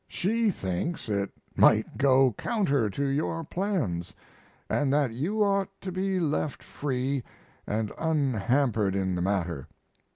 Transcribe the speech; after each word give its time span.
She 0.07 0.49
thinks 0.49 1.09
it 1.09 1.29
might 1.55 1.95
go 1.99 2.33
counter 2.33 2.89
to 2.89 3.05
your 3.05 3.43
plans, 3.43 4.15
and 4.67 4.91
that 4.91 5.13
you 5.13 5.43
ought 5.43 5.69
to 5.81 5.91
be 5.91 6.19
left 6.19 6.63
free 6.63 7.21
and 7.67 7.91
unhampered 7.99 8.95
in 8.95 9.13
the 9.13 9.21
matter. 9.21 9.67